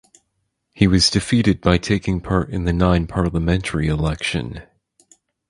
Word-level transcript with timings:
He 0.73 0.87
was 0.87 1.11
defeated 1.11 1.61
by 1.61 1.77
taking 1.77 2.21
part 2.21 2.49
in 2.49 2.65
the 2.65 2.73
nine 2.73 3.05
parliamentary 3.05 3.87
election. 3.87 4.63